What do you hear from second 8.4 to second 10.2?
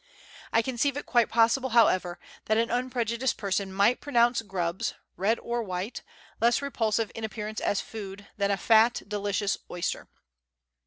a fat. delicious oyster.